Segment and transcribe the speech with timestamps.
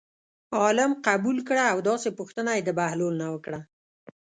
[0.59, 3.59] عالم قبول کړه او داسې پوښتنه یې د بهلول نه وکړه.